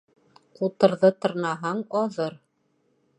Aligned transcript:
Ҡутырҙы 0.59 1.11
тырнаһаң 1.25 1.85
аҙыр. 2.03 2.39